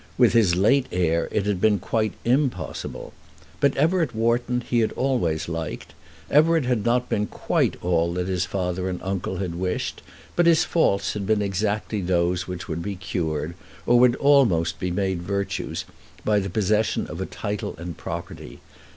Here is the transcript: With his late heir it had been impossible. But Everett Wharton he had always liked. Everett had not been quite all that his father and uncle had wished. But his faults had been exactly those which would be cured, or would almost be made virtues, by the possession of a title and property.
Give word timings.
With 0.17 0.33
his 0.33 0.55
late 0.55 0.87
heir 0.91 1.27
it 1.31 1.45
had 1.45 1.61
been 1.61 1.79
impossible. 2.25 3.13
But 3.59 3.77
Everett 3.77 4.15
Wharton 4.15 4.61
he 4.67 4.79
had 4.79 4.91
always 4.93 5.47
liked. 5.47 5.93
Everett 6.31 6.65
had 6.65 6.83
not 6.83 7.07
been 7.07 7.27
quite 7.27 7.75
all 7.83 8.11
that 8.15 8.27
his 8.27 8.43
father 8.45 8.89
and 8.89 8.99
uncle 9.03 9.37
had 9.37 9.53
wished. 9.53 10.01
But 10.35 10.47
his 10.47 10.63
faults 10.65 11.13
had 11.13 11.27
been 11.27 11.43
exactly 11.43 12.01
those 12.01 12.47
which 12.47 12.67
would 12.67 12.81
be 12.81 12.95
cured, 12.95 13.53
or 13.85 13.99
would 13.99 14.15
almost 14.15 14.79
be 14.79 14.89
made 14.89 15.21
virtues, 15.21 15.85
by 16.25 16.39
the 16.39 16.49
possession 16.49 17.05
of 17.05 17.21
a 17.21 17.27
title 17.27 17.75
and 17.77 17.95
property. 17.95 18.59